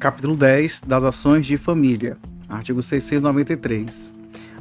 [0.00, 2.16] Capítulo 10 das ações de família.
[2.48, 4.10] Artigo 693.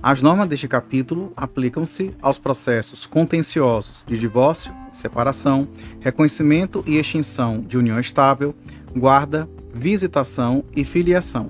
[0.04, 5.70] As normas deste capítulo aplicam-se aos processos contenciosos de divórcio, separação,
[6.02, 8.54] reconhecimento e extinção de união estável,
[8.94, 11.50] guarda, visitação e filiação.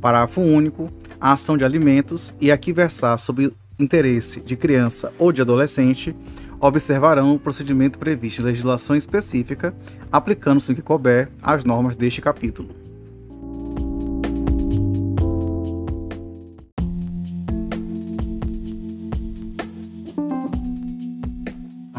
[0.00, 0.88] Parágrafo único.
[1.20, 6.14] A ação de alimentos e aqui versar sobre interesse de criança ou de adolescente
[6.60, 9.74] observarão o procedimento previsto em legislação específica,
[10.12, 12.83] aplicando-se o que couber as normas deste capítulo.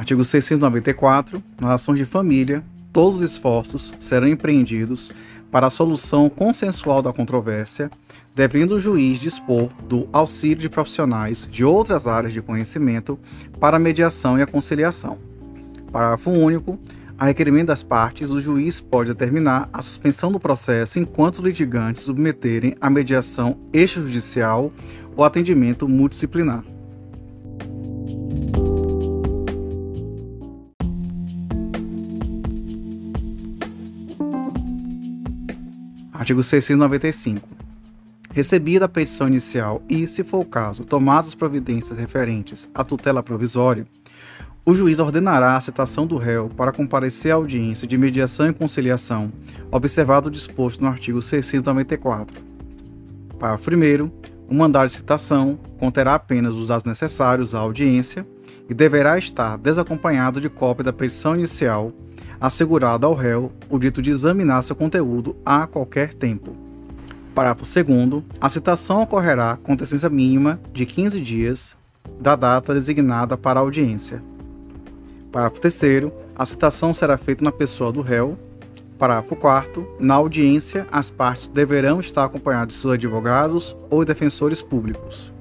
[0.06, 1.42] Artigo 694.
[1.60, 2.64] Nas ações de família,
[2.94, 5.12] todos os esforços serão empreendidos
[5.50, 7.90] para a solução consensual da controvérsia,
[8.36, 13.18] devendo o juiz dispor do auxílio de profissionais de outras áreas de conhecimento
[13.60, 15.18] para a mediação e a conciliação.
[15.92, 16.80] Parágrafo único.
[17.18, 22.04] A requerimento das partes, o juiz pode determinar a suspensão do processo enquanto os litigantes
[22.04, 24.72] submeterem à mediação extrajudicial
[25.16, 26.75] ou atendimento multidisciplinar.
[36.26, 37.48] Artigo 695.
[38.34, 43.22] Recebida a petição inicial e, se for o caso, tomadas as providências referentes à tutela
[43.22, 43.86] provisória,
[44.66, 49.32] o juiz ordenará a citação do réu para comparecer à audiência de mediação e conciliação,
[49.70, 52.36] observado o disposto no artigo 694.
[53.38, 54.12] Parágrafo 1.
[54.50, 58.26] O mandado de citação conterá apenas os dados necessários à audiência
[58.70, 61.92] e deverá estar desacompanhado de cópia da petição inicial
[62.40, 66.56] assegurado ao réu o dito de examinar seu conteúdo a qualquer tempo.
[67.34, 68.24] Parágrafo 2.
[68.40, 71.78] A citação ocorrerá com antecedência mínima de 15 dias
[72.20, 74.22] da data designada para a audiência.
[75.32, 76.12] Parágrafo 3.
[76.36, 78.38] A citação será feita na pessoa do réu.
[78.98, 79.98] Parágrafo 4.
[80.00, 85.34] Na audiência, as partes deverão estar acompanhadas de seus advogados ou defensores públicos.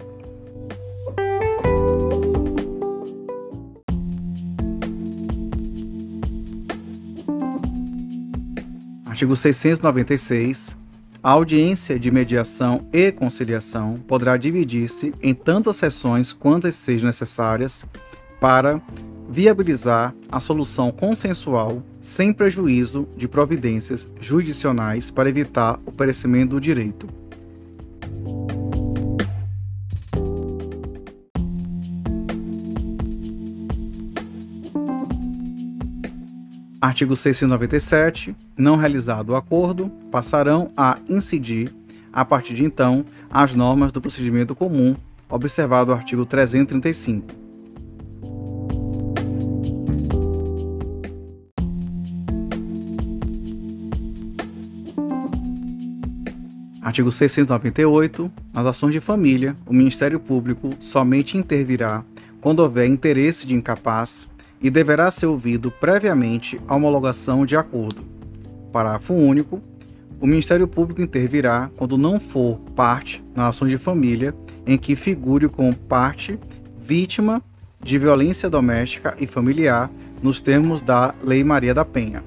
[9.15, 10.77] Artigo 696.
[11.23, 17.87] A audiência de mediação e conciliação poderá dividir-se em tantas sessões quantas sejam necessárias
[18.41, 18.83] para
[19.31, 27.07] viabilizar a solução consensual sem prejuízo de providências jurisdicionais para evitar o perecimento do direito.
[36.85, 38.37] Artigo 697.
[38.59, 41.75] Não realizado o acordo, passarão a incidir,
[42.13, 44.95] a partir de então, as normas do procedimento comum,
[45.27, 47.27] observado o artigo 335.
[56.83, 58.31] Artigo 698.
[58.53, 62.05] Nas ações de família, o Ministério Público somente intervirá
[62.43, 64.29] quando houver interesse de incapaz
[64.65, 68.03] e deverá ser ouvido previamente a homologação de acordo.
[68.73, 69.61] Parágrafo único.
[70.19, 74.35] O Ministério Público intervirá quando não for parte na ação de família
[74.67, 76.39] em que figure como parte
[76.79, 77.43] vítima
[77.79, 79.91] de violência doméstica e familiar
[80.23, 82.25] nos termos da Lei Maria da Penha.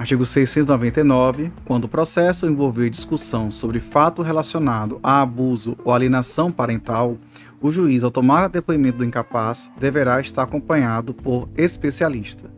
[0.00, 1.52] Artigo 699.
[1.62, 7.18] Quando o processo envolver discussão sobre fato relacionado a abuso ou alienação parental,
[7.60, 12.50] o juiz, ao tomar depoimento do incapaz, deverá estar acompanhado por especialista.